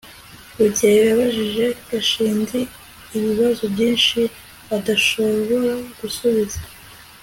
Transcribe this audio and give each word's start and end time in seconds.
rugeyo 0.57 1.01
yabajije 1.09 1.65
gashinzi 1.89 2.59
ibibazo 3.17 3.63
byinshi 3.73 4.19
adashobora 4.75 5.73
gusubiza 5.99 6.59